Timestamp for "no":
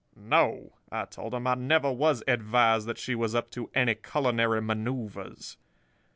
0.15-0.73